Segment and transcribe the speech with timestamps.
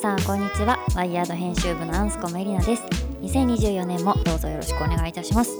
[0.00, 0.78] さんこんにちは。
[0.96, 2.82] ワイヤード編集部のアンスコメリナです。
[3.20, 5.50] 2024年もどうぞよろしくお願いいたします。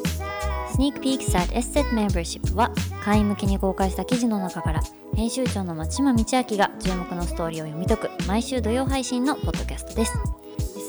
[0.75, 2.73] Sneak Peeks at Esset Membership は
[3.05, 4.81] 会員向けに公開した記事の中から
[5.15, 10.15] 編集長の松島道明が注目のストーリーを読み解く毎週土曜配信のポッドキャストです。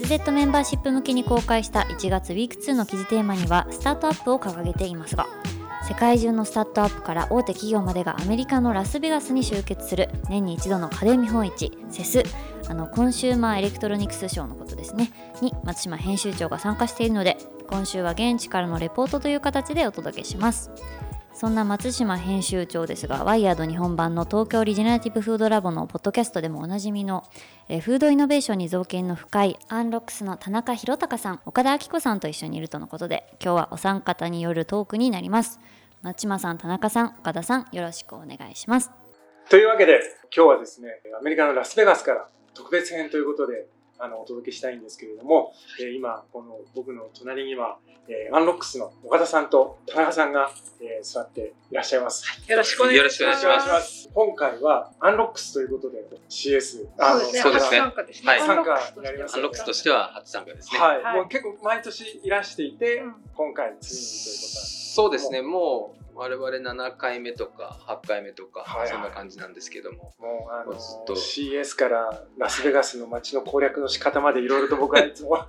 [0.05, 5.27] SZ メンバーシップ向けに公開した1月ウィーク2の記事テーマにはスタートアップを掲げていますが
[5.89, 12.23] 世界中のスタートアップから大手企業までがアメリカのラスベガスに集結する年に一度の家電見本市セス。
[12.71, 15.11] あの Consumer Electronics Show のことですね
[15.41, 17.35] に松島編集長が参加しているので
[17.67, 20.71] 今週は現地からのレポートという形でお届けします
[21.33, 27.23] そんな松島編集長ですが、ワイヤード日本版の東京リジェネラティブフードラボのポッドキャストでもおなじみの、
[27.67, 35.59] えフードイノベーションに造詣の深いアンロックスの田中宏隆さん、岡田明子さんと一緒にいるとのことで、今日はお三方によるトークになります。
[36.03, 38.91] 松島さん、田中さん、岡田さん、よろしくお願いします。
[39.49, 39.99] というわけで、
[40.35, 43.67] 今日はですね、アメリカのラスベガスから特別編ということで、
[44.01, 52.25] あのお届けしたいんですけれども、えー、今この僕の隣には、えー、アンロックスの岡田さんと田中さんが、えー、座っていらっしゃいます。
[52.49, 53.45] よろしくお願いします。
[53.45, 57.77] ます今回はアンロックスということで CS あのそうですね。
[57.77, 58.29] 参加ですね。
[58.31, 60.79] はい、参加になります、アンロックスとしては初参加ですね。
[60.79, 61.03] はい。
[61.03, 64.81] はい、もう結構毎年いらしていて、うん、今回ついにということ。
[64.95, 65.43] そうですね。
[65.43, 70.13] もう我々7回目とか8回目とか、はいはい、そんな感じなんですけども。
[70.19, 71.15] もうあのずっと。
[71.15, 75.37] CS からラスベガスの街の攻略の仕方までいろいろと僕はいつも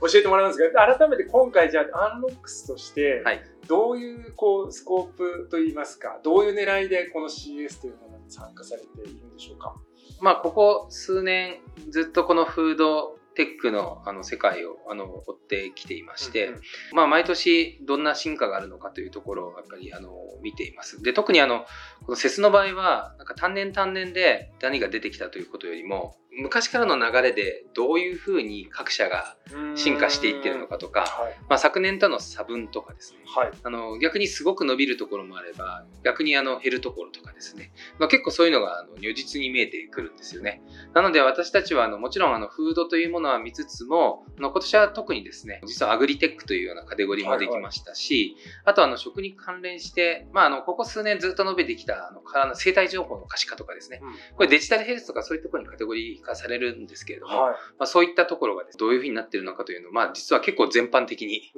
[0.00, 3.24] 教えてもらうんですけど改めて今回じゃあアンロックスとして
[3.66, 9.74] どういうこうスコープといいますかどういう狙いでこの CS というものに参加されているんでしょうか？
[10.20, 16.60] まあここ数年ずっとこのフードテックのあの世界をあの追ってきていまして、うんうん、
[16.94, 20.10] まあ、毎年どんな進化があるのかというところをやっぱりあの
[20.42, 21.00] 見ています。
[21.04, 21.64] で特にあの
[22.04, 29.36] このセスの場合はなんか単年単年で何が出てきたということよりも昔からの流れでどういうふうに各社が
[29.74, 40.62] 進化していってるのかとか、はい、まあ、昨年との差分とかですね、はい、あの逆にすごく伸びるところもあれば逆にあの減るところとかですね、まあ、結構そういうのがあの如実に見えてくるんですよね。
[40.94, 61.52] なので私たちはあのもちろんあのフードというものは見つつもあの今年は特にですね実はアグリテックというようなカテゴリーもできましたし、はいはい、あとあの食に関連して、まあ、あのここ数年ずっと伸びてきたあの生態情報の可視化とかですね、うん、これデジタルヘルスとかそういうところにカテゴリー化されるんですけれども、はい、まあ、そういったところが、ね、どういうふうになっているのかというのを、まあ、実は結構全般的に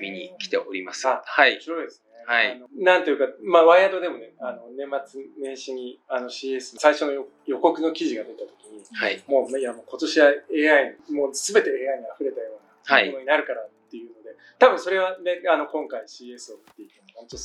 [0.00, 1.06] 見に来ております。
[1.06, 1.54] はい。
[1.54, 2.08] 面白いですね。
[2.26, 2.62] はい。
[2.76, 7.12] なんというか、まあ、ワイヤードでもね、あの、年末年始に、あの CS の最初の
[7.46, 9.24] 予告の記事が出た時に、はい。
[9.26, 17.36] もう、いや、もう今年は AI、もうすべて AI に溢れたようなものになるからっていうので、はい、多分それはね、あの、今回 CS を見ていても、本当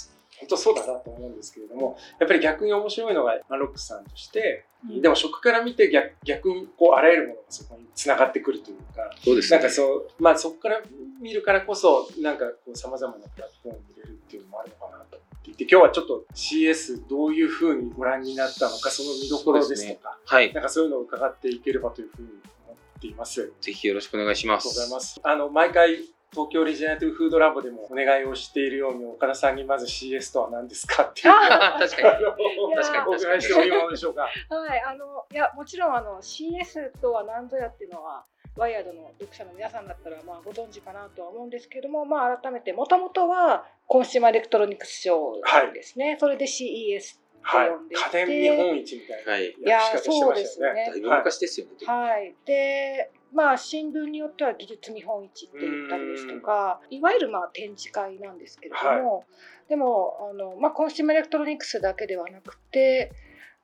[0.44, 10.82] 本当そうだなと思うんですけれどもやっぱり逆に面白いのがアンロックさんとして、うん、でも食から見て逆逆にこうあらゆるものがそこにつながってくるというかそうです、ね、なんかそうまあそこから
[11.22, 22.28] 見るからこそなんかこうさまざまなプラットフォームを見れるっていうのもあるのかなと言って今日はちょっと CS どういうふうにご覧になったのかその見どころですとか、ね、はい、なんかそういうのを伺っていければというふうに
[22.68, 23.52] 思っています。
[23.62, 24.68] ぜひよろしくお願いします。
[24.68, 25.22] ありがとうございます。
[25.24, 25.98] あの毎回
[26.34, 31.34] 東京リジェネラティブフードラボでもお願いをしているように岡田さんにまず CS とは何ですかっていう。
[31.38, 31.80] 確かに。
[31.80, 34.24] 確かにお願いしてもいいものでしょうか。
[34.50, 45.42] はいあのいやもちろんあの CS とは何ぞやっていうのはワイヤードの読者の皆さんだったらまあご存知かなとは思うんですけども、まあ、改めてもともとは Consumer Electronics Show
[45.74, 47.70] ですね、はい、それで CES はい、
[48.14, 50.68] 家電見本市みたいな、はい、いやそうですね。
[50.92, 51.74] だいぶ昔ですよね。
[51.86, 52.34] はい。
[52.46, 59.26] で、まあ、新聞によっては技術見本市って言ったりですとかいわゆるまあ展示会なんですけれども、はい、
[59.70, 63.12] でもあの、まあ、 consumer electronics だけではなくて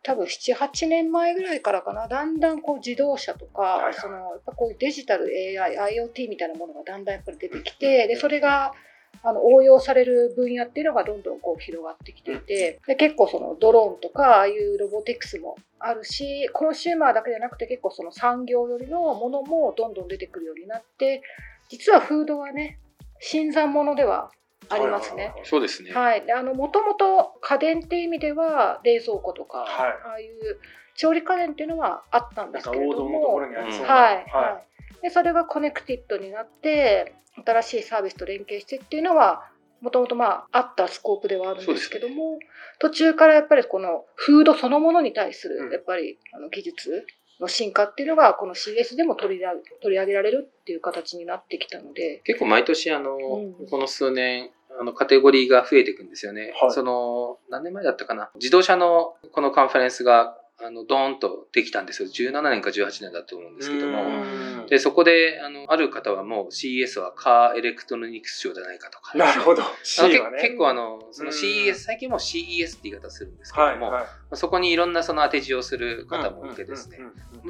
[0.01, 8.73] 多分78年前ぐらいからかなだんだんこう自動車とか、はいはい、そのやっぱこういうデジタル AIIoT みたいなものがだんだんやっぱり出てきてでそれが
[9.21, 21.21] あの応用される分野っていうのがどんどんこう広がってきていてで結構そのドローンとかああいうロボティクスもあるしコンシューマーだけじゃなくて結構その産業よりのものもどんどん出てくるようになって
[21.69, 22.79] 実はフードはね
[23.19, 24.31] 新参者では
[24.69, 25.33] ありますね。
[25.43, 25.91] そうですね。
[25.91, 26.25] はい。
[26.25, 29.67] で、あの、もともと家電っていう意味では、冷蔵庫とか、はい、
[30.05, 30.59] ああいう
[30.95, 33.55] 調理家電っていうのはあったんですけれども、はい、
[33.87, 34.68] はい。
[35.01, 37.15] で、それが connected になって、
[37.45, 39.49] 新しいサービスと連携してっていうのは
[39.81, 42.39] もともとまああったスコープではあるんですけども、ね、
[42.79, 47.05] 途中からやっぱりこのフードそのものに対するやっぱりあの技術
[47.39, 49.41] の進化っていうのがこの CS でも取り
[49.81, 52.21] 取り上げられるっていう形になってきたので。
[52.25, 58.29] 結構毎年あの、うん、この数年あのカテゴリーが増えていくんですよね、はい、その何年前だったかな？
[58.35, 62.09] 自動車のこのカンファレンスがあの、ドーンとできたんですよ。
[62.09, 64.65] 17年か18年だと思うんですけども。
[64.67, 69.17] で、そこで、あの、ある方はもう CES はカーエレクトロニクス賞じゃないかとか。
[69.17, 69.63] なるほど。
[69.83, 76.99] C はね、結構あの、その CES、最近も CES って言い方するんですけども、はいはい、そこにいろんなその当て字をする方もいてですね、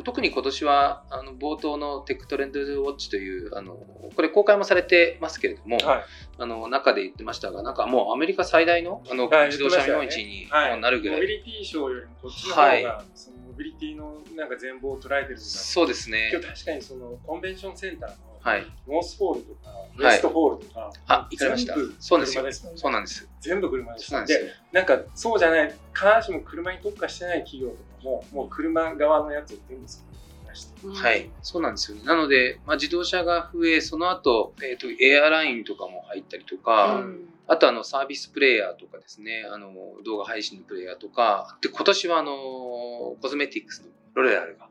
[0.03, 3.73] 特に今年は、あの、冒頭のテックトレンドウォッチという、あの、
[4.15, 6.03] これ公開もされてますけれども、はい、
[6.37, 11.17] あの、中で言ってましたが、なんかもうアメリカ最大の、あの、自動車見本市になるぐらい。
[11.17, 16.29] モビリティ賞よりもこっちの方が、はいそのモビリティのなんか全貌を捉えてるんだそうですね。
[16.31, 21.75] 今日確かにそのコンベンションセンターのはい、ノースホールとか、ウェストホールとか、はい、あ、行かれました。
[21.99, 22.43] そうですよ。
[22.75, 23.27] そうなんです。
[23.41, 24.11] 全部車です。
[24.25, 30.09] で、なんかそうじゃない、必ずしも車に特化してない企業とかも、もう車側のやつを全部作
[30.93, 32.03] はい、そうなんですよね。
[32.05, 39.73] なので、まあ、自動車が増え、その後、えっ、ー、と、エアラインとかも入ったりとか、うん、あとあのサービスプレイヤーとかですね、あの
[40.05, 42.31] 動画配信のプレイヤーとか、で、今年はあの、
[43.21, 44.69] コスメティックスのロレアルが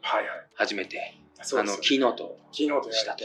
[0.54, 3.16] 初めて、はいはいあの、キーノートキーノートした。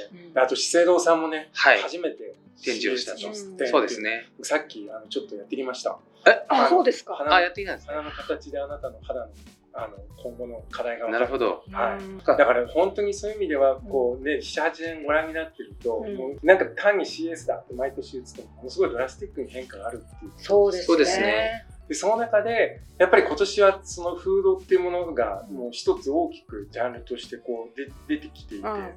[0.42, 3.22] あと、資生堂さんもね、はい、初めて展示をしたと。
[3.68, 4.30] そうですね。
[4.42, 5.98] さっき、あの、ちょっとやってきました。
[6.28, 6.46] え？
[6.48, 7.18] あ、そうですか。
[7.28, 9.32] あ、やってきたんです鼻の形であなたの肌の
[9.76, 20.32] あの今後の課題がなるほど、はい、だから本当にそういう意味ではこうね78年ご覧になってると、うん、もうなんか単に CS だって毎年打つとものすごいドラスティックに変化があるっていう。
[20.38, 21.66] そうですね。
[21.88, 28.90] でその中でやっぱり今年はそのフードっていうものがもう一つ大きくジャンルとしてこうで出てきていて、うん、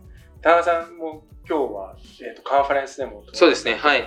[0.42, 3.76] 田中さんも今日は、えーと、カンファレンスでもそうですね。
[3.76, 4.04] はい。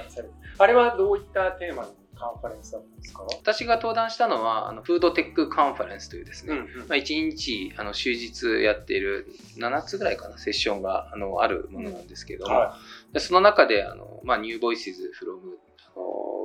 [0.58, 1.90] あれはどういったテーマ
[2.20, 3.24] カンファレンスだったんですか？
[3.24, 9.28] 私が登壇したのはあのフードテックカンファレンスというですね、うんうん、まあ、1日あの終日やっている
[9.58, 12.78] 7つぐらいかなセッションがあのあるものなんですけれども、うんは
[13.12, 15.58] い、でその中であの、まあ、 new voices from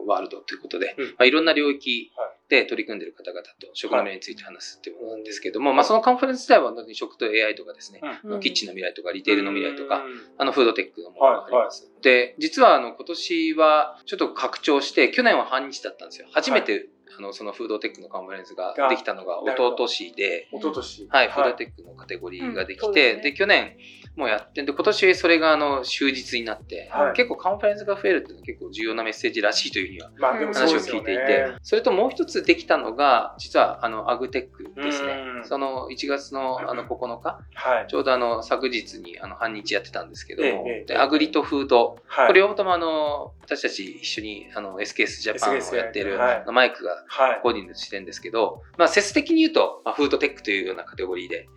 [0.06, 2.12] world ということで、うん、まあ、いろんな領域
[2.48, 10.02] で取り組んでいる方々と食の面について話すっていうものなんですけども、はい、まあ、そのカンファレンス自体は食と AI とかですね、うん、キッチンの未来とかリテールの未来とか、
[10.36, 11.84] あのフードテックのものがあります。
[11.84, 16.28] はいはい、で、実はあの今年はちょっと拡張して、去年は半日だったんですよ。
[16.32, 16.88] 初めて、
[17.18, 21.08] あのそのフードテックのカンファレンスができたのが一昨年で、一昨年。
[21.08, 23.76] はい、フードテックのカテゴリーができて、で、去年、
[24.16, 35.16] もうやってで今年それがあの終日になって、はい、結構カンファレンスが増えるっていうのは結構重要なメッセージらしいというふうには話を聞いていて、まあそれともう一つできたのが実はあのアグテックですね。
[35.42, 46.04] その1月のあの9日、はい、ちょうどあの昨日にあの半日やってたんですけども、でアグリとフード、はい、これ両方ともあの私たち一緒にあの SKS ジャパンをやってい。
[46.04, 46.18] る、
[46.52, 47.04] マイクが
[47.42, 51.48] コーディネートしてるんですけど、まあ、説的に言うと、まあ、フードテックというようなカテゴリーで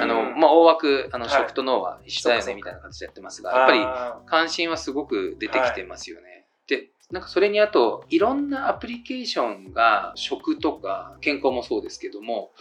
[0.00, 6.46] あの、まあ、大枠あの食と脳は一緒だよねみたいな形でやってますが、やっぱり関心はすごく出てきてますよね。
[6.66, 12.52] で、なんかそれにあと、いろんなアプリケーションが食とか健康もそうですけども、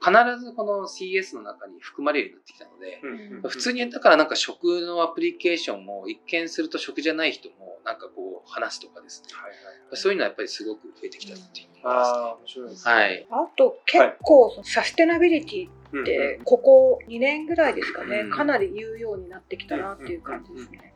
[0.00, 9.56] 必ずこの CS の中に含まれるようになってきたので、普通にだからなんか食のアプリケーションも一見すると食じゃない人もなんかこう話すとかですね、はいは
[9.92, 20.92] い、そういうのはやっぱりすごく増えてきたっていうああ面白いですね、はい、あと結構サステナビリティってここ2年ぐらいですかね、かなり言うようになってきたなっていう感じですね。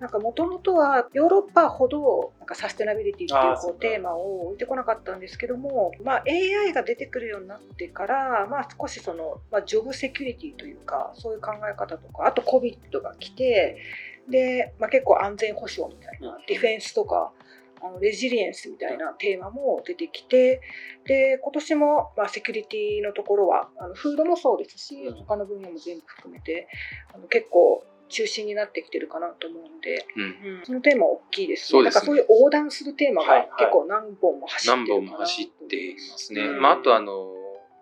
[0.00, 13.78] なんかもともとはヨーロッパほどなんかサステナビリティっていうこうテーマを置いてこなかったんですけども、まあ、AI が出てくるようになってから、まあ、少しその、まあ、ジョブセキュリティというかそういう考え方とかあと COVID が来て
[14.28, 17.32] で、まあ、結構安全保障みたいなディフェンスとか
[17.82, 20.60] あのレジリエンスみたいなテーマも出てきて
[21.06, 26.68] で今年も、まあ、セキュリティのところはあのフードもそうですし他の分野も全部含めて
[27.14, 30.20] あの結構中心になってきてるかなと思うんで、う
[30.62, 31.68] ん、そのテーマ大きいですね。
[31.70, 32.06] そうですね。
[32.06, 36.48] そういう横断するテーマが結構何本も走ってる何本も走っていますね。
[36.48, 37.35] まあ、あとあの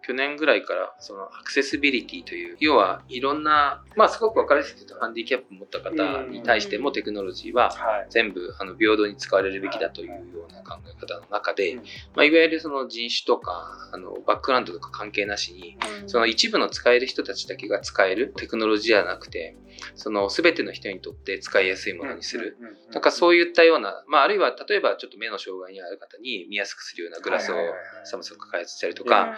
[0.06, 7.70] 去年ぐらいからそのアクセシビリティという要はいろんなまあすごく分かりやすく言うとハンディキャップを持った方に対してもテクノロジーは
[8.10, 11.76] 全部あの平等に使われるべきだというような考え方の中で、
[12.14, 19.56] まあ、いわゆるその人種とかあのバックグラウンドとか関係なしにその一部の使える人たちだけが使えるテクノロジーじゃなくて
[19.94, 22.56] その全ての人にとって使いやすいものにする。
[22.92, 27.56] なんかそういったような、まああるいは例えばちょっと目の障害にある方に見やすくするようなグラスを
[28.04, 29.36] サムスンが開発したりとか、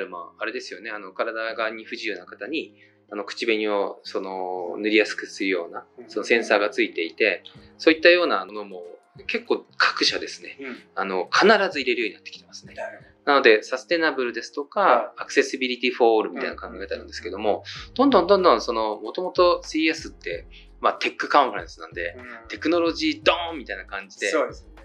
[0.00, 2.74] ルもあれですよね、あの体がに不自由な方に
[3.12, 7.42] あの口紅をその塗りやすくするようなそのセンサーがついていて、
[7.78, 8.82] そういったようなのも
[9.26, 10.58] 結構各社ですね、
[10.94, 12.74] あの必ず入れるようになってきてますね。
[13.24, 17.64] なので、サステナブルですとか、 accessibility for all みたいな考え方なんですけども、
[17.94, 20.46] どんどんどんどんその、もともと CES って、
[20.80, 22.16] まあ、テックカンファレンスなんで、
[22.48, 24.32] technology driven みたいな感じで、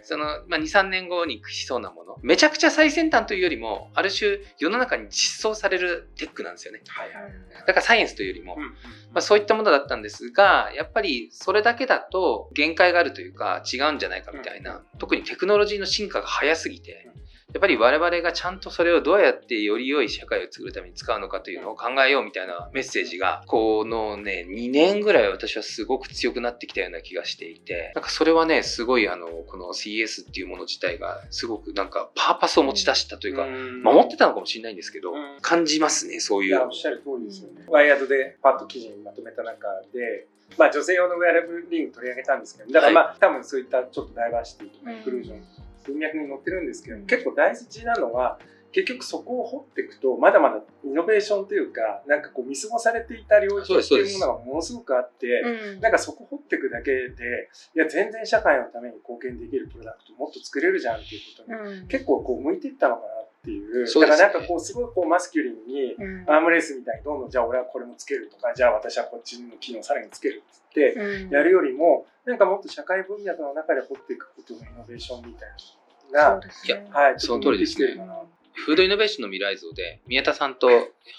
[0.05, 7.33] その、まあ、2、3年後にしそうなもの、めちゃくちゃ最先端というよりもある種世の中に実装されるテックなんですよね、はいはい、
[7.67, 8.69] だからサイエンスというよりも、うん、ま
[9.15, 17.07] あ、そういったものだったんですがやっぱりそれだけだと限界があるというか違うんじゃないかみたいな、特にテクノロジーの進化が早すぎて、
[17.55, 33.45] やっぱり我々がちゃんとそれをどうやってより良い社会を作るために使うのかというのを考えようみたいなメッセージが、このね、2年ぐらい私はすごく強くなってきたような気がしていて、なんかそれはね、すごいあの、この CS っていうもの自体が、すごくなんかパーパスを持ち出したというか、
[33.89, 36.61] 守ってたのかもしれないんですけど、感じますね、そういう。
[36.61, 37.63] おっしゃる通りですよね。
[37.69, 45.43] ワイヤードでパッと記事にまとめた中で、まあ女性用のウェアラブルリング取り上げたんですけど、だからまあ、はい、多分そういったちょっとダイバーシティとかインクルージョン
[45.87, 48.39] 文脈に載ってるんですけど結構大事なのは
[48.75, 55.27] 結局そこを掘っていくとまだまだイノベーションというかなんかこう見過ごされていた領域っていうものがものすごくあって、
[55.75, 63.14] うん、なんかそこ掘っていくだけでいや全然社会のために貢献できるプロダクトもっと作れるじゃんっていうことに、うん、結構こう向いていったのかな
[63.45, 65.95] っていう、だからなんかこうすごいこうマスキュリンに、
[66.27, 70.97] アームレースみたいにどんどんじゃあ俺はこれもつけるとかじゃあ私はこっちの機能さらにつけるっつって
[71.29, 75.55] やるよりも、なんかもっと社会分野の中で掘っていくことのイノベーションみたいな
[76.15, 77.95] が、いや、はい、その通りですね。
[78.57, 80.69] フードイノベーションの未来像で宮田さんと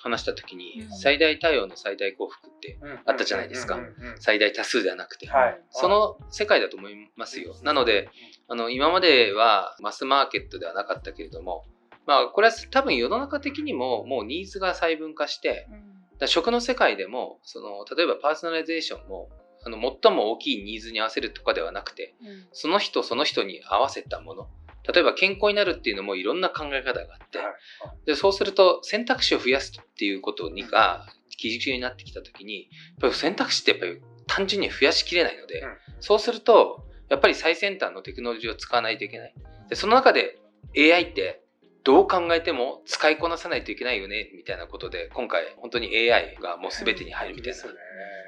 [0.02, 3.78] 話した時に、最大対応の最大幸福ってあったじゃないですか、
[4.18, 8.08] 最大多数ではなくて、はい、その世界だと思いますよ、なので
[8.48, 11.64] あの今まではマスマーケットではなかったけれども
[12.06, 15.68] まあこれは多分世の中的にももうニーズが細分化して、
[16.18, 19.28] だ食の世界でもその例えばパーソナライゼーションも
[19.64, 22.14] あの最も大きいニーズに合わせるとかではなくて、
[22.52, 24.48] その人その人に合わせたもの。
[24.92, 27.40] 例えば健康になるっていうのもいろんな考え方があって、
[28.06, 32.70] でそうすると選択肢を増やすっていうことにが基準になってきた時に、やっ
[33.00, 35.64] ぱり選択肢ってやっぱり単純に増やしきれないので、
[36.00, 39.34] そうすると、やっぱり最先端のテクノロジーを使わないといけない。
[39.68, 40.38] でその中で
[40.76, 41.42] AI って
[41.86, 47.62] どう考えても使いこなさないといけないよねみたいなことで今回本当に AI がもう全てに入るみたいな、い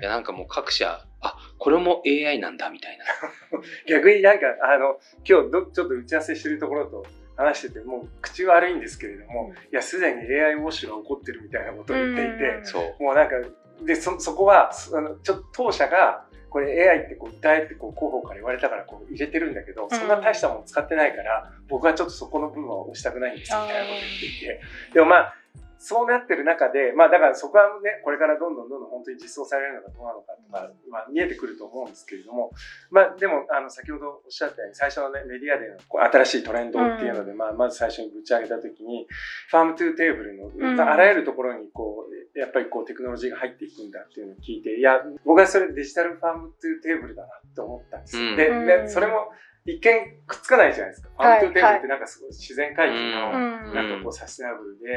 [0.01, 3.05] やなんかもう各社あこれも AI なんだみたいな。
[3.89, 7.05] 逆になんかあの今日どちょっと打ち合わせしてるところと
[7.37, 12.63] 話しててもう口悪いんですけれども、うん、いやすでに AI ウォッシュが起こってるみたいなことを言っていて、
[13.01, 13.35] うもうなんか
[13.83, 24.61] でそそこはあのちょっと当社がこれ AI ってこう歌えってこう広報から言われたからこう入れてるんだけど、そんな大したもの使ってないから、僕はちょっとそこの部分は押したくないんですみたいなこと言っていて、
[24.95, 25.35] でもまあ、
[25.79, 32.51] そうなってる中で、まあだからそこはね、これからどんどんどんどん本当に実装されるのかどうなのかとか、まあ見えてくると思うんですけれども、
[32.91, 39.07] まあでも、あの、先ほどおっしゃったように、最初のね、メディアでのこう新しいトレンドっていうので、うん、まあまず最初にぶち上げたときに、
[39.51, 40.35] ファームトゥーテーブル
[40.77, 48.31] の、あらゆるところにこう、やっぱりこうテクノロジーが入っていくんだっていうのを聞いて、いや、僕はそれデジタルファームトゥーテーブルだなって思ったんですよ。
[48.31, 49.31] うん、で、で、それも、
[49.65, 51.09] 一見くっつかないじゃないですか。
[51.19, 53.33] ファームトゥーテーブルってなんかすごい自然回帰の、
[53.75, 54.89] なんかこうサステナブルで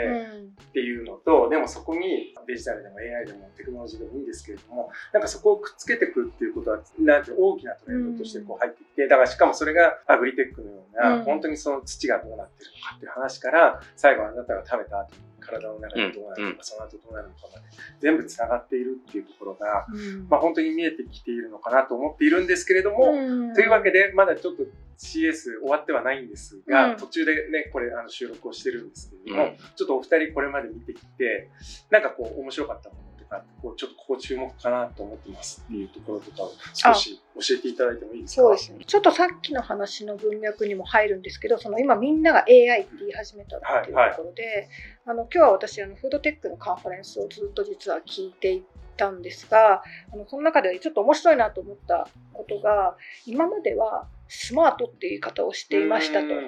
[0.70, 17.66] っていうのと、でもそこにデジタルでも AI でもテクノロジーでもいいんですけれども、なんかそこをくっつけてくるっていうことは、なんて大きなトレンドとしてこう入ってきて、だからしかもそれがアグリテックのような、本当にその土がどうなってるのかっていう話から、最後あなたが食べた後に体の中でどうなるのか、その後どうなるのかまで
[18.00, 19.86] 全部つながっているっていうところが、
[20.30, 23.06] まあ、本当に見えてきているのかなと思っているんですけれども、
[23.54, 24.64] というわけでまだちょっと
[24.98, 31.50] CS 終わってはないんですが、途中でねこれあの収録をしてるんですけれども、ちょっとお二人これまで見てきて
[31.90, 38.42] なんかこう面白かったものかこうちょっとここ注目かなと思ってますっていうところとかを少し教えていただいてもいいですか？
[38.42, 38.80] そうですね。
[38.86, 44.68] ちょっとさっきの話の文脈にも入るんですけどその今みんなが AI って言い始めたっていうところで、はいはい、
[45.06, 48.64] あの今日は私あのフードテックのカンファレンスをずっと実は聞いてい
[48.98, 49.82] たんですが
[50.14, 56.28] あのその中でちょっと面白いなと思ったことが今まではスマートっていう言い方をしていましたと。
[56.28, 56.42] は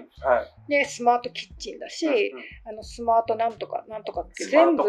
[0.67, 2.19] い、で、スマートキッチンだし、うんうん、
[2.69, 4.83] あのスマートなんとかなんとかって全部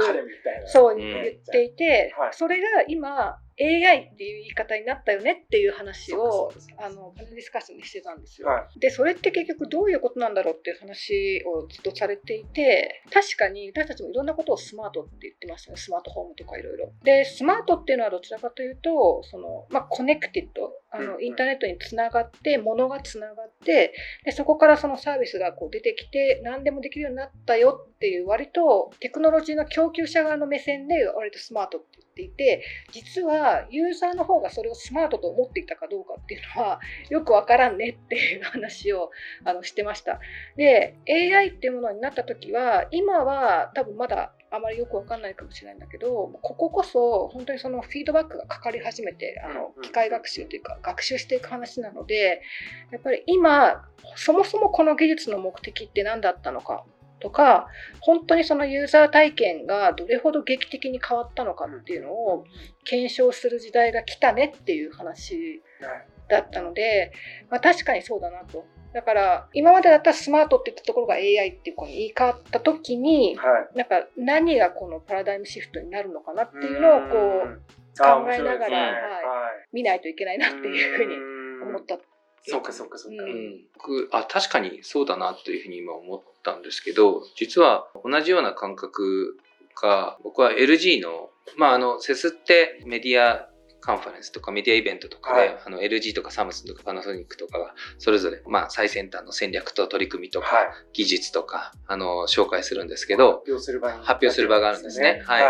[0.67, 8.49] そう言っていて、はい、それが今 AI っていう言い方になったよねっていう話をあのパネルディスカッションにしてたんですよ。
[8.49, 16.93] はい、でそれって結局どういうことなんだろうっていう話をずっとされていて確かに私たちもいろんなことをスマートって言ってますよねスマートホームとかいろいろ。
[17.05, 23.95] でスマートっていうのはどちらかというとその、まあ、コネクティッドあのインターネットにつながって物がつながって
[24.25, 36.81] でそこからそのサービスがこう出てきて何でもできるようになったよっていう割とテクノロジーの供給者側の目線で割とスマートって言ってっていて実はユーザーの方がそれをスマートと思っていたかどうかっていうのは
[37.11, 39.11] よくわからんねっていう話を
[39.45, 40.21] あのしてました。
[40.57, 52.41] で AI っていうものになった時は今は多分まだあまりよくわかんないかもしれないんだけどこここそ本当にそのフィードバックがかかり始めてあの機械学習というか学習していく話なので
[52.93, 56.85] やっぱり今そもそもこの技術の目的って何だったのか
[57.21, 57.69] とか
[58.01, 62.45] 本当にそのユーザー体験がどれほど劇的に変わったのかっていうのを
[62.85, 65.63] 検証する時代が来たねっていう話
[66.29, 67.13] だったので、
[67.51, 68.65] まあ、確かにそうだなと。
[68.93, 77.63] だから今までだったらスマートって言ったところが AI っていうこに言い換わった時に、はい、なんか何がこのパラダイムシフトになるのかなっていうのをこう
[77.99, 78.95] 考えながら、ね、はい、
[79.73, 81.99] 見ないといけないなっていうふうに思った。
[82.47, 83.25] そうかそうかそうか。
[83.25, 89.37] うん、僕あ確かにそうだなというふうに今思ったんですけど実は同じような感覚
[89.81, 93.49] が僕は LG のまああのセスってメディア
[93.85, 105.23] カンファレンスとかメディアイベントとかで、はい、あの LG とかサムスンとかパナソニックとかがそれぞれ、まあ、最先端の戦略と取り組みとか、はい、技術とかあの紹介するんですけど発表する場発表する場があるんですね。
[105.27, 105.45] はい、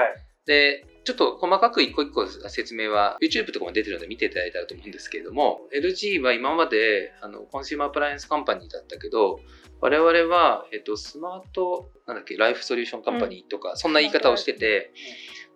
[0.47, 9.39] でちょっと細かく一個一個説明は YouTube とかも出てるので見ていただいたらと思うんですけれども LG は今まであのコンシューマーアプライアンスカンパニーだったけど
[9.85, 14.95] 我々は、えっと、スマートなんだっけライフソリューションカンパニーとか、うん、そんな言い方をしてて、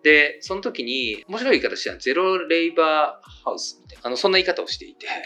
[0.03, 5.19] で、その時に、面白い言い方してたゼロレイバーハウスみたいな、あの、そんな言い方をしていて、はい、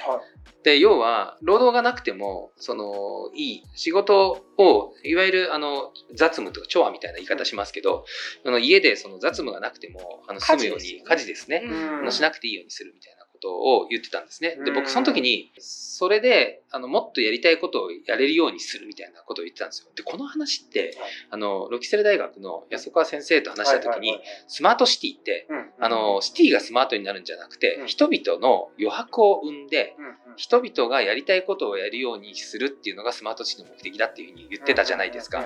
[0.62, 8.04] で、要は、労働がなくても、その、いい仕事を、いわゆる、あの、雑務とか調和みたいな言い方しますけど、
[8.44, 13.21] あの家でその雑務がなくても、あの、住むように、家事ですね、あのしなくていいようにするみたいな。
[13.42, 14.56] ことを言ってたんですね。
[14.64, 19.90] で、僕その時に、それで、あの、もっとやりたいことをやれるようにするみたいなことを言ってたんですよ。
[19.96, 20.96] で、この話って、
[21.30, 25.48] あの、ロキセル大学の安岡先生と話した時に、スマートシティって、
[25.80, 29.96] あの、シティがスマートになるんじゃなくて、人々の余白を生んで、
[30.36, 35.44] 人々がやりたいことをやるようにするっていうのがスマートシティの目的だっていうふうに言ってたじゃないですか。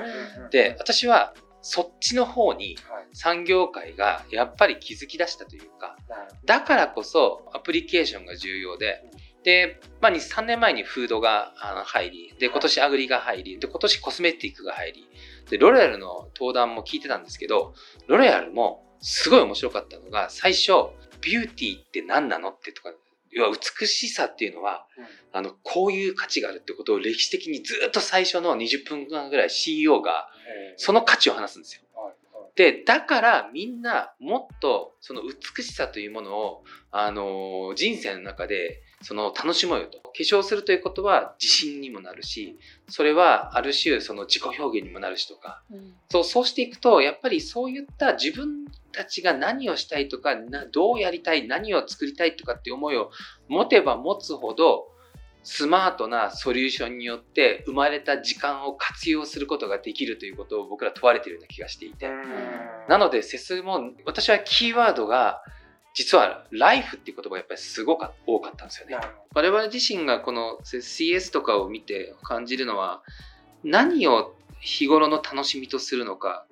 [0.50, 1.34] で、私は
[1.68, 2.76] そっちの方に
[3.12, 5.96] 産業界がやっぱり気づき出したというか、
[6.44, 9.02] だからこそアプリケーションが重要で、
[9.42, 15.08] で、まあ、3年前にフードが入り、で、今年アグリが入り、で、今年コスメティックが入り、
[15.50, 17.74] で、ロレアルの登壇も聞いてたんですけど、
[18.06, 20.70] ロレアルもすごい面白かったのが、最初、
[21.20, 22.92] ビューティーって何なのってとか、
[23.36, 24.86] 要は美しさっていうのは、
[25.32, 30.28] あの、こういう価値があるってことを歴史的にずっと最初の20分間ぐらい CEO が
[30.76, 31.82] その価値を話すんですよ。
[32.54, 39.98] で、だからみんなもっとその美しさというものを、あの、人生の中でその楽しもうよと。
[39.98, 48.65] 化粧するということは自信にもなるし、それはある種その自己表現にもなるしとか、うん、そうそうしていくと、やっぱりそういった自分
[48.96, 53.10] たちが何をしたいとか、などうやりたい、何を作りたいとかって思いを
[53.48, 54.88] 持てば持つほど、
[55.44, 62.10] スマートなソリューションによって生まれた時間を活用することができるということを僕ら問われているような気がしていて。
[62.88, 65.42] なので、セスも、私はキーワードが、
[65.94, 68.98] 実はライフっていう言葉がやっぱりすごく多かったんですよね。
[69.34, 73.02] 我々自身がこの CS とかを見て感じるのは、
[73.62, 76.46] 何を日頃の楽しみとするのか、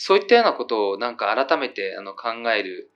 [0.00, 2.92] そういったようなことをなんか改めてあの考える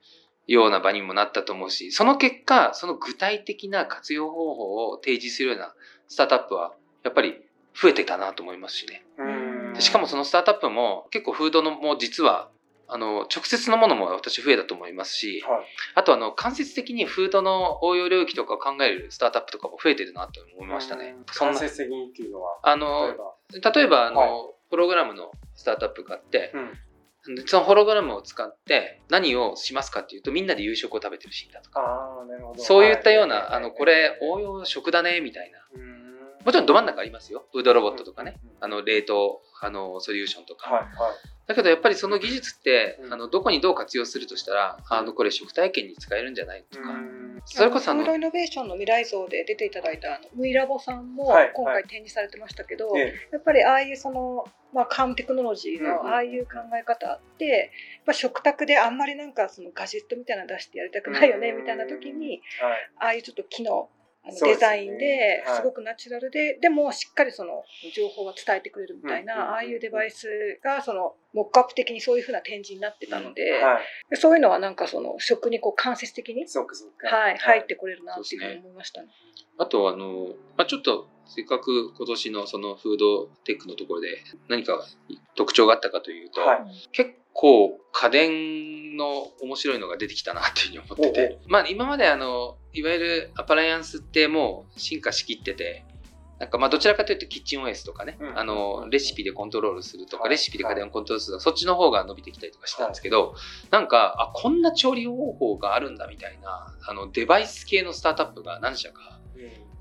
[0.47, 5.73] ような場にもなったと思うし、その結果、その具体的な活用方法を提示するような
[6.07, 7.41] スタートアップは、やっぱり
[7.75, 9.03] 増えてたなと思いますしね。
[9.79, 12.49] しかもそのスタートアップも結構フードのも実は、
[12.87, 21.17] あの、直接のものも私増えたと思いますし、はい、あとあの、間接的にフードの応用領域とかを考えるスタートアップとかも増えてるなと思いましたね。
[21.37, 23.15] 間接的にっていうのはあの、
[23.51, 26.77] 例えば、あの、はい、プログラムのスタートアップがあって、うん
[27.45, 31.81] そのホログラムを使って何をしますかっていうとみんなで夕食を食べてるシーンだとか。
[32.57, 35.59] そういったような、はい、あのこれ応用食だねみたいな
[36.45, 37.45] もちろんど真ん中ありますよ。
[37.51, 40.91] フードロボットとかね、あの冷凍あのソリューションとか、はいはい、
[41.47, 46.89] だけどやっぱりその技術って、あのどこにどう活用するとしたらあのこれ食体験に使えるんじゃないとか、
[47.45, 57.71] それこそあのフードイノベーションの未来像で出ていただいたあのムイラボさんも今回展示されてましたけど、はいはい、やっぱりああいうそのまあ、カームテクノロジーのああいう考え方って、
[58.07, 62.41] まあ、食卓であんまりなんかそのガジェットみたいなの出してやりたくないよねみたいな時に、
[62.99, 63.87] ああいうちょっと機能
[64.25, 73.51] デザインですごくナチュラルで、でもしっかりその情報は伝えてくれるみたいな、ああいうデバイスがそのモックアップ的にそういうふうな展示になってたので、
[74.13, 76.47] そういうのはなんかその食にこう間接的に
[77.09, 79.09] はい、入ってこれるなっていうふうに思いましたね。
[79.57, 84.85] あとあの、まあ、ちょっとせっかく今年のそのフードテックのところで何か
[85.35, 86.59] 特徴があったかというと、はい、
[86.91, 95.85] 結構家電の面白いのが出てきたなっていうふうに思ってて、まあ今まであの、いわゆるアパライアンスってもう進化しきってて、
[96.39, 103.35] なんかまあどちらかというとキッチン OS とかね、うん、あのレシピでコントロールするとか、はい、レシピで家電をコントロールするとか、そっちの方が伸びてきたりとかしたんですけど、はい、
[103.71, 109.19] なんかあこんな調理方法があるんだみたいなあのデバイス系のスタートアップが何社か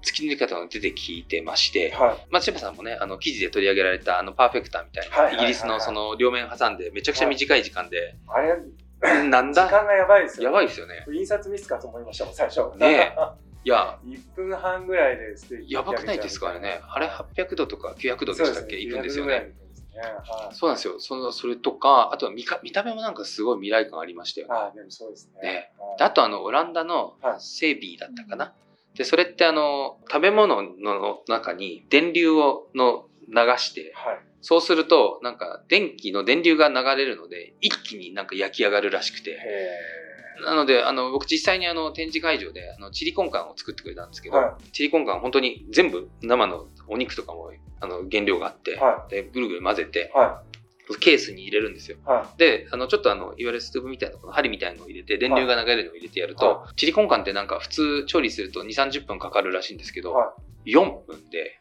[0.02, 8.56] 突き抜け方が出てきてまして、はい、松島さんもねあの記事で取り上げられたあのパーフェクターみたいな、はい、イギリスのその両面挟んでめちゃくちゃ短い時間で、あれ
[9.02, 9.64] なんだ。
[9.64, 11.04] 時間がやばいですよ、ね、やばいですよね。
[11.12, 12.76] 印刷ミスかと思いましたもん最初。
[12.76, 13.16] ね
[13.64, 13.98] いや。
[14.04, 15.34] 1分半ぐらいで
[15.68, 16.80] やばくないですかね。
[16.88, 19.54] あれ800度とか900度でしたっけ、ね、いくんですよね。
[20.52, 20.98] そうなんですよ。
[20.98, 24.54] そのそれとか、あとは見か見た目もなんかすごい未来感ありましたよね。
[24.54, 25.42] あでもそうですね。
[25.42, 25.72] ね。
[26.00, 28.54] あとあの、オランダのセービーだったかな。
[28.94, 39.38] で、それってあの、食べ物の中に電流をの流して、はい、そうすると、なんか電気の電流が流れるので、一気になんか焼き上がるらしくて。
[40.44, 50.52] なので、あの、僕実際にあの、展示会場で、あの、チリコンカンを作ってくれたんですけど、はい、チリコンカン本当に全部生のお肉とかも、あの、原料があって、はい、で、ぐるぐる混ぜて、はい。
[50.98, 51.96] ケースに入れるんですよ。
[52.04, 61.60] はい、で、あの、ちょっとあの、いわゆるストーブみたいな、この針みたいなのを入れて、電流が流れるのを入れてやると、はい、チリコンカンってなんか普通調理すると2、30分かかるらしいんですけど、はい、4分で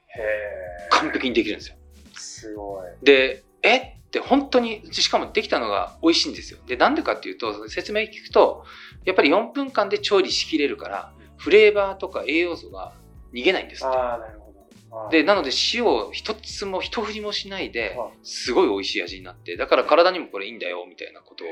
[0.90, 1.76] 完璧にできるんですよ。
[2.22, 3.06] すごい。
[3.06, 3.78] で、え？
[3.78, 6.60] って本当に、しかもできたのが美味しいんですよ。
[6.68, 8.66] で、なんでかっていうと、説明聞くと、
[9.06, 12.94] やっぱり4分間で調理しきれるから、フレーバーとか栄養素が
[13.34, 13.98] 逃げないんですって。
[13.98, 15.10] ああ、なるほど。
[15.10, 21.48] で、なので塩を一つも一振りもしないで、すごい美味しい味になって、だから体にもこれいいんだよ、みたいなことを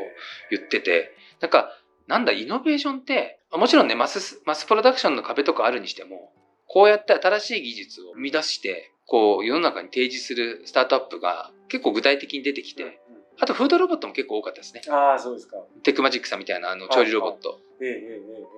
[0.52, 1.72] 言ってて、なんか、
[2.08, 6.34] なんだ、イノベーションって、もちろんね、マス、マスプロダクションの壁とかあるにしても、
[6.68, 13.00] こうやって新しい技術を生み出して、こう、世の中に提示するスタートアップが結構具体的に出てきて、
[13.42, 14.82] あとフードロボットも結構多かったですね。
[14.90, 15.58] ああ、そうですか。
[15.84, 17.60] テックマジックさんみたいなあの調理ロボット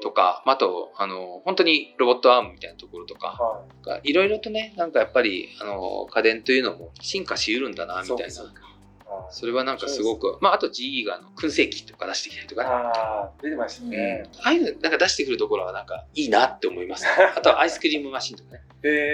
[0.01, 3.37] とか、あと、あの、本当にロボットアームみたいなところとか、
[4.03, 8.53] いろいろとね、なんかやっぱり、あの、家電というのも進化しうるんだな、みたいな。
[9.31, 12.63] それはなんかすごく、まあ、あと GE があの燻製機とか出してきたりとか。
[12.63, 12.69] ね。
[12.69, 14.29] ああ、出てましたね。
[14.43, 18.61] ああいうのなんか出してくるところはなんかいいなって思います、 あとはアイスクリームマシンとかね。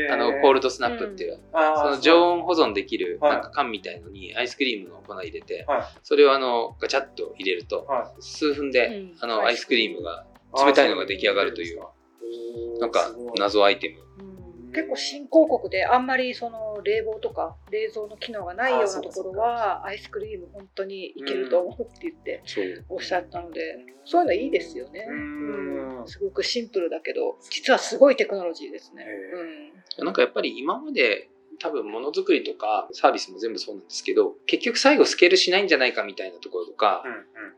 [0.10, 5.66] あの、コールドスナップっていう、その常温保存できるなんか缶みたいのにアイスクリームの粉入れて、
[6.04, 7.86] それをあの、ガチャッと入れると、
[8.22, 9.98] 数分であの、アイスクリーム。
[10.08, 10.26] が
[10.66, 11.82] 冷たいのが出来上がるという、
[12.80, 14.08] なんか謎アイテム。
[14.74, 22.44] 結構新興国であんまりその冷房とか冷蔵の機能がないようなところはアイスクリーム本当にいけると思うって言って
[22.90, 23.62] おっしゃったので、
[24.06, 29.06] そういうのいいですよね、うん、すごくシンプルだけど実はすごいテクノロジーですね、
[30.00, 37.16] うん、なんかやっぱり今まで多分ものづくりとかサービスも全部そうなんですけど結局最後スケールしないんじゃないかみたいなところとか、うんう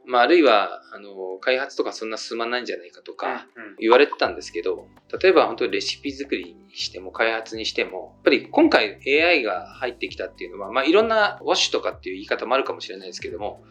[0.09, 3.47] ん、まあ、あるいはあの開発とかそんな進まないんじゃないかとか
[3.79, 4.87] 言われてたんですけど
[5.21, 13.63] 例えば本当にレシピ作りにしても開発にしてもやっぱり今回 AI が入ってきたっていうのは、まあ、いろんなウォッシュとかっていう言い方もあるかもしれないですけども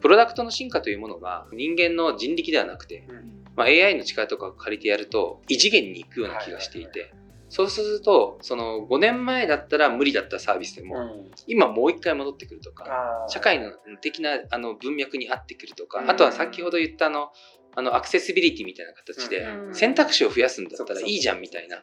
[0.00, 3.08] プロダクトの進化というものが人間の人力ではなくて、
[3.56, 7.00] まあ、AI の力とかを借りてやると異次元に行くような気がしていて。
[7.00, 17.30] はいはいはいそうすると、その5年前だったら無理だったサービスでも、うん、今もう一回戻ってくるとか、社会の的なあの文脈に合ってくるとか、うん、あとは先ほど言ったあの、
[17.76, 21.82] あのアクセシビリティみたいな形で、選択肢を増やすんだったらいいじゃんみたいな。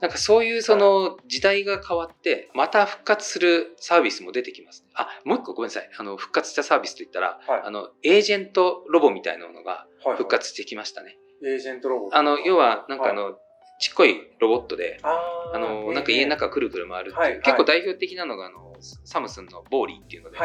[0.00, 4.88] なんかそういうその時代が変わって、また復活するサービスも出てきます、ね。
[4.94, 5.90] あ、もう一個ごめんなさい。
[5.96, 11.16] あの、復活したサービスといったら、はい、あの、エージェントロボみたいなものが復活してきましたね。
[11.40, 12.10] はいはい、エージェントロボ。
[12.12, 13.34] あの、要は、なんかあの、はい
[13.78, 20.38] ちっこいロボットで、あの、なんか家の中くるくる回るっていう、結構代表的なのが、あの、サムスンのボーリーっていうので、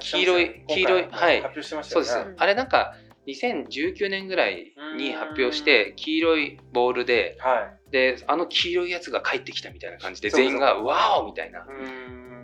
[0.00, 1.42] 黄色い、黄色い、はい、
[1.82, 2.34] そうです。
[2.36, 2.94] あれなんか、
[3.26, 7.38] 2019年ぐらいに発表して、黄色いボールで、
[7.90, 11.64] で、あの黄色いやつが帰ってきたみたいな感じで、全員が、ワオみたいな。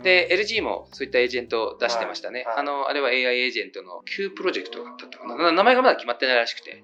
[0.03, 2.45] で、LG もそういったエージェントを出してましたね。
[2.55, 5.51] あの、あれは AI エージェントの Q プロジェクトだったかな。
[5.51, 6.81] 名前がまだ決まってないらしくて。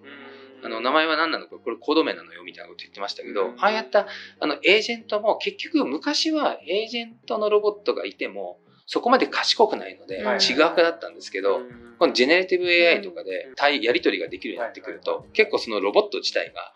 [0.66, 4.08] あの、名前は何なのか、これコード名なのよ、みたいなこと言ってましたけど、ああやった、
[4.40, 11.60] あの、エージェントも、結局、昔はエージェントのロボットがいても、そこまで賢くないので、違くだったんですけど、
[12.00, 13.52] このジェネラティブ AI とかで、
[13.82, 16.74] やり取りができるようになってくると、結構そのロボット自体が、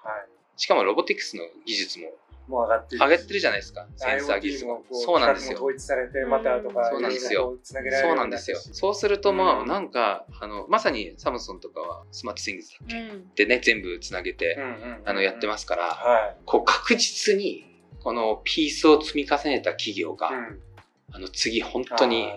[0.55, 2.11] しかもロボティクスの技術も
[2.49, 2.99] もう上がってる。
[2.99, 4.83] 上がってるじゃないですか、センサー技術も。
[4.91, 5.57] そうなんですよ。
[5.57, 7.57] 統一されて、またとか、そうなんですよ。
[7.63, 8.57] そうなんですよ。
[8.59, 12.87] そうすると、まあ、なんか、あの、まさにサムソンとかはスマートシングスだっ
[13.35, 14.57] け、でね、全部つなげて、
[15.05, 17.65] あの、やってますから、こう、確実に、
[18.01, 20.31] このピースを積み重ねた企業が、
[21.11, 22.27] あの次本当に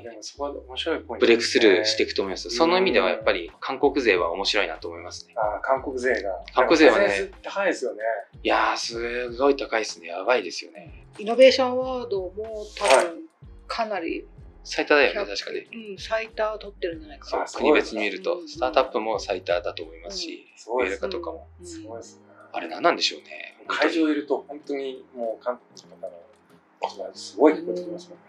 [1.21, 2.51] ブレイクスルーしていくと思います。
[2.51, 5.35] その意味ではやっぱり韓国勢は面白いなと思いますね。
[5.37, 6.31] あ韓国勢が。
[6.55, 8.01] 韓国勢はね、高いですよね。
[8.43, 10.09] いやー、すごい高いですね。
[10.09, 11.07] やばいですよね。
[11.19, 12.33] イノベーションアワードも
[12.77, 13.29] 多分
[13.67, 14.27] かなり、
[14.65, 15.91] 最多だよね、確かに。
[15.91, 17.45] うん、最多取ってるんじゃないかな。
[17.45, 20.47] 国別に見ると、スタートアップも最多だと思いますし、
[20.79, 21.49] ウェルカとかも。
[21.63, 22.23] すごいですね。
[22.53, 23.57] あれ何なんでしょうね。
[23.67, 28.25] 会場いると本当にもう韓国の方のすごいこと言ますもんね。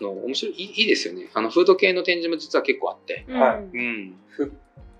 [0.00, 1.28] あの面白いいいですよね。
[1.34, 3.24] あのフード系の展示も実は結構あって。
[3.28, 3.76] はい。
[3.76, 4.14] うん。
[4.28, 4.52] 復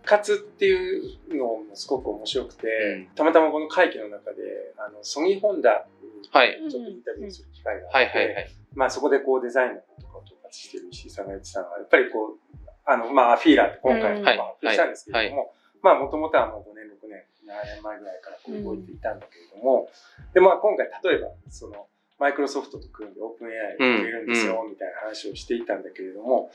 [0.05, 4.37] 活っていうのもすごく面白くて、うん、たまたまこの会議の中で、
[4.77, 5.87] あのソニーホンダ
[6.23, 11.33] にちょっとインタビューする機会があって、そこでこうデザインのこととかを統括してる石井さんが。
[11.33, 19.89] 言ってたのは、やっぱりこう、あの、まあフィーラーって今回も発表したんですけれども、まあもともとはもう5年、6年、7年前ぐらいからこう動いていたんだけれども、
[20.35, 21.87] で、まあ今回例えば、その、
[22.19, 26.51] マイクロソフトと組んでオープン AI を入れるんですよ、みたいな話をしていたんだけれども、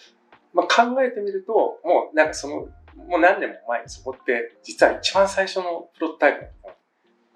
[0.54, 2.56] まあ、考えてみると、もうなんかその、
[3.08, 6.74] もう何年も前にそこって実は一番最初のプロトタイプが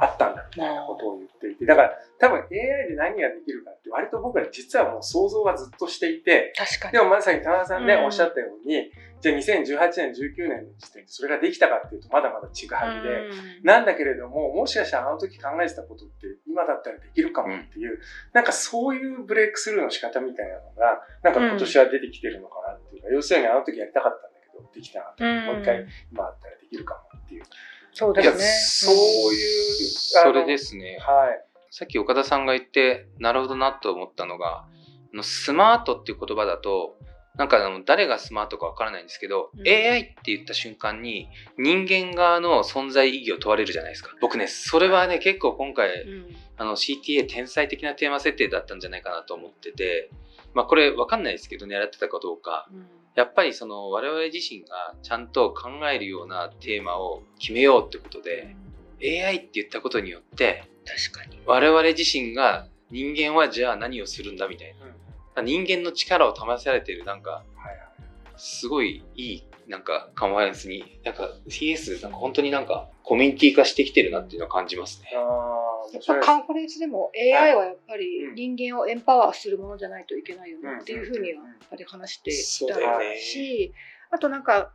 [0.03, 6.91] あったんだみたいなことを言っていて、だから多分 AI で何ができるかって割と僕ら実はもう想像はずっとしていて、確かに。
[6.93, 13.29] でもまさに田中さんね、おっしゃったように、じゃあ2018年、19年の時点でそれができたかっていうとまだまだちぐはぐで、
[13.63, 17.99] なんだけれども、もしかしたらあの時考えてたことって今だったらできるかもっていう、
[18.33, 25.23] なんかそういうブレイクスルーの仕方みたいなのが、なんか今年は出てきてるのかなっていうか、要するにあの時やりたかったんだけど、できたなと。
[25.23, 27.43] もう一回今あったらできるかもっていう。
[27.93, 28.43] そうですね。
[28.43, 30.97] そういう、それですね。
[30.99, 31.45] はい。
[31.69, 34.65] さっき岡田さんが言って、なるほどなと思ったのが、
[35.21, 36.97] スマートっていう言葉だと、
[37.35, 44.11] なんかあの誰がスマートかわからないんですけど、うん、AI って言った瞬間に人間側の存在意義を問われるじゃないですか。
[44.21, 50.11] 僕ね、それはね、結構今回、うん、あの CTA 天才的なテーマ設定だったんじゃないかなと思ってて、
[50.53, 52.67] まあこれわかんないですけど、狙ってたかどうか。
[52.71, 52.85] うん、
[53.15, 58.55] やっぱりその我々自身がちゃんと考えるようなテーマを決めようってことで、
[59.01, 60.63] AI って言ったことによって、
[61.11, 61.41] 確かに。
[61.45, 64.75] 我々自身が人間はじゃあ何をするんだみたい
[65.35, 65.41] な。
[65.41, 67.43] 人間の力を試されてるなんか、
[68.37, 75.09] すごいいいなんかカンファレンスになんか CS なんか本当になんかコミュニティ化してきてるなっていうのを感じますね。
[75.13, 82.41] やっぱカンファレンスでも AI はやっぱり人間をエンパワーするものじゃないといけないよねっていうふうにはやっぱり話していた
[83.19, 83.73] し、
[84.11, 84.71] あとなんか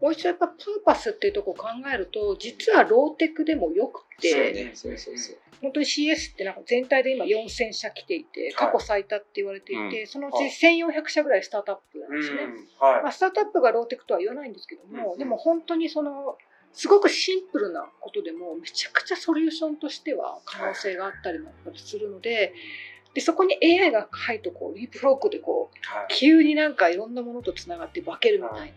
[0.00, 12.38] もう一度やっぱパーパスっていうとこを考えると実はローテクでもよくて、そうそうそう本当に CS ってなんか全体で今4000社来ていて過去最多って言われていて、はい、そのうち1400社ぐらいスタートアップなんですね、
[12.80, 16.36] はい、まあ、スタートアップがローテクとは言わないんですけども、でも本当にその
[16.72, 22.54] すごくシンプルなことでもめちゃくちゃソリューションとしては可能性があったりもするので。
[23.12, 25.76] でそこに AI が入るとこうリープフロッグでこう、
[26.10, 28.72] 急になんかいろんなものとつながって化けるみたいな、で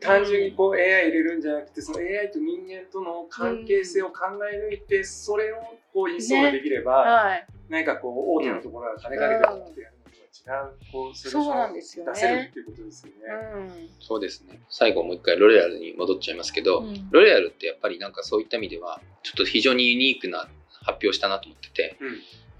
[0.00, 5.56] 単純にこう AI 入れるんじゃなくてその AI と人間との関係性を考え抜いてそれを
[5.92, 13.88] こうインストールできれば、ねはい、何かこう大手のところが金が出たってやるのとは違うこうソリューションを出せるっていうことですよね。
[14.00, 14.60] そうですね。
[14.68, 20.48] 最後もう一回ロレアルに戻っちゃいますけど、うん、ロレアルってやっぱりなんかそういった意味ではちょっと非常にユニークな
[20.82, 22.08] 発表したなと思ってて、うん、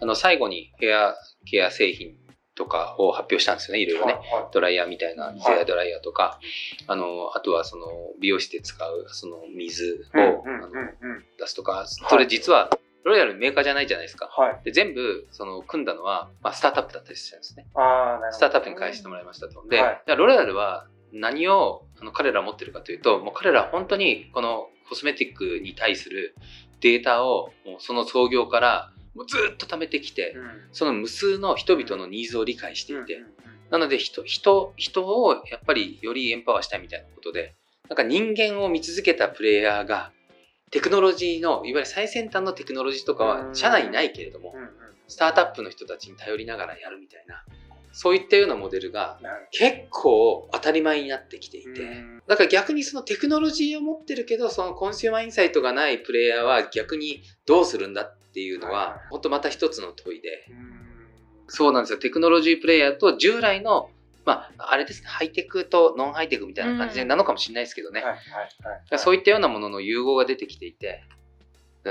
[0.01, 1.15] あの最後にヘア
[1.47, 2.17] ケア製品
[2.59, 4.15] とかを発表したんですよね、いろいろね。
[4.15, 6.41] はいはい、ドライヤーみたいな、ゼアドライヤーとか、
[6.89, 7.87] あの、あとはその、
[8.21, 10.69] 美容室で使う、その水を、あの
[11.39, 12.69] 出すとか、それ実は、
[13.05, 14.27] ロイヤルメーカーじゃないじゃないですか。
[14.27, 17.67] はい、で全部、その、組んだのは、まあ、スタートアップだったりしたんですね。
[17.75, 19.65] あスタートアップに返してもらいましたと。
[19.69, 26.35] で、はい、ロイヤルは何をあの彼ら持ってるかというと、もう彼らは本当にこのコスメティックに対する
[26.81, 30.37] データを、もうその創業からもうずっと貯めてきて、
[30.71, 33.21] その無数の人々のニーズを理解していて、
[33.69, 37.57] なので人人人をやっぱりよりエンパワーしたいみたいなことで
[37.89, 40.13] なんか人間を見続けたプレイヤーが
[40.71, 44.55] テクノロジーのいわゆる最先端のテクノロジーとかは社内にないけれども、
[45.09, 47.43] スタートアップの人たちに頼りながらやるみたいな
[47.93, 49.19] そういったようなモデルが
[49.51, 60.47] 結構当たり前になってきていて、だから逆にそのテクノロジーを持ってるけど、そのコンシューマーインサイトがないプレイヤーは逆にどうするんだっていうのは、本当また一つの問いで、
[61.49, 61.99] そうなんですよ。
[61.99, 63.91] テクノロジープレイヤーと従来の
[64.29, 68.05] まあ、あれですね、ハイテクとノンハイテクみたいな感じなのかもしれないですけどね。
[68.99, 71.03] そういったようなものの融合が出てきていて、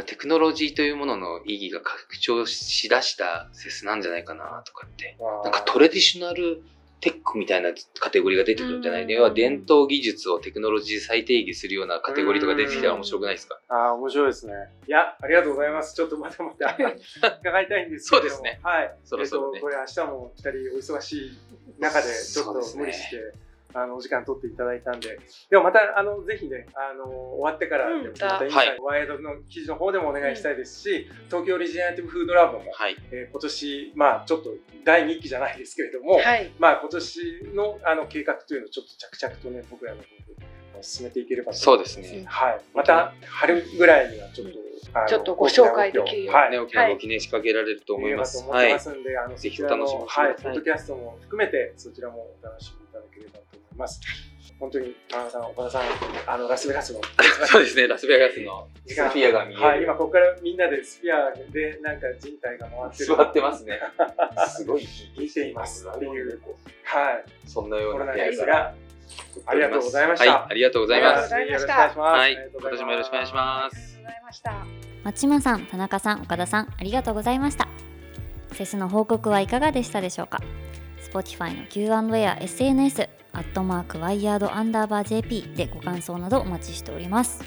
[0.05, 5.17] テクノロジーというものの意義が拡張しだした説なんじゃないかなとかって。
[5.43, 6.61] なんかトレディショナル
[6.99, 14.53] テックみたいなカテゴリーが出てくるんじゃない、うん、要は伝統技術をテクノロジー再定義するようなカテゴリーとか出てきたら面白くないですか、ああ、面白いですね。
[14.87, 15.95] いや、ありがとうございます。
[15.95, 16.75] ちょっとまたまた
[17.41, 18.59] 伺いたいんですけどそうですね。
[18.63, 18.97] はい。
[19.03, 20.49] そろそろ、ね、えっと、これ明日も二人
[20.93, 21.37] お忙しい
[21.79, 23.33] 中で、ちょっと無理して、
[23.77, 32.95] あのお時間取っていただいたんで、でもまたあのぜひねあの終わってからでもまたインサイワイドの記事の方でもお願いしたいですし、東京リジナリティブフードラボも、はい。
[33.11, 34.49] えー、今年まあちょっと
[34.83, 37.19] 第2期じゃないですけれども、はい、まあ今年
[37.53, 42.23] のあの計画というのをちょっと着々とね僕らの方で進めていければそうですね。
[42.25, 42.61] はい。
[42.73, 48.43] また春ぐらいにはちょっと、ちょっとご紹介できるよはい、大きなご記念仕掛けられると思います。
[48.47, 48.73] はい。
[48.73, 50.35] ますんで、あのぜひお楽しみはい。
[50.35, 53.46] ポッドキャストも含めてそちらもお楽しみいただければ
[53.77, 54.01] ます。
[54.59, 55.83] 本当に田中さん、岡田さん、
[56.25, 57.01] あのラスベガスの
[57.45, 59.63] そうですね、ラスベガスのスフィアが見える。
[59.63, 63.05] はい、今ここからみんなでスフィアでなんか人体が回ってる。
[63.05, 63.79] 座ってますね。
[64.49, 64.87] すごい
[65.17, 66.41] 見ていますっていう、
[66.83, 68.73] はい、そんなような部屋が。
[69.45, 70.31] ありがとうございました。
[70.31, 71.33] はい、ありがとうございます。
[71.33, 72.17] よろしくお願いします。
[72.17, 73.99] はい、今年もよろしくお願いします。
[75.03, 77.67] 松島さん、田中さん、岡田さん、ありがとうございました。
[78.53, 80.41] セスの報告はいかがでしたでしょうか
[81.11, 87.43] Spotify の Q&A や SNS アットマークワイヤードアンダーバー JP でご感想などお待ちしております。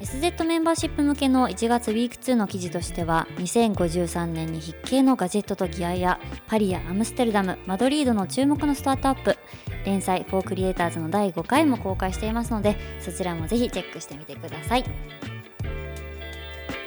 [0.00, 9.36] SZ メンバーシップ向けの1月ウィーク2の記事としては2053年に筆形のガジェットとギアやパリやアムステルダムマドリードの注目のスタートアップ
[9.84, 14.84] 連載フォークリエイターズの第5回も公開していますのでそちらもぜひチェックしてみてください。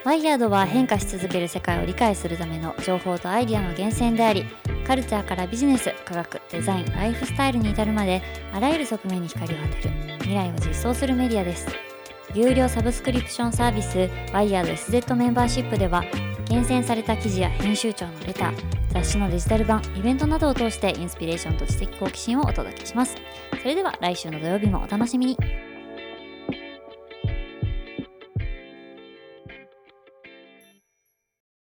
[0.04, 4.46] ワイヤードは変化し続ける世界を理解するための情報とアイディアの源泉であり
[4.86, 10.12] カルチャーからビジネス科学デザインライフスタイルに至るまであらゆる側面に光を当てる。
[10.22, 11.68] 未来を実装するメディアです。
[12.34, 16.04] 有料サブスクリプションサービスワイヤード SZ メンバーシップでは
[16.48, 18.54] 厳選された記事や編集長のレター
[18.94, 23.16] 雑誌のデジタル版イベントなどを通してインスピレーションと知的好奇心をお届けします。
[23.62, 25.71] それでは来週の土曜日もお楽しみに。